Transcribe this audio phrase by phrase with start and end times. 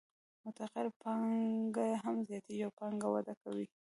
[0.43, 3.65] متغیره پانګه هم زیاتېږي او پانګه وده کوي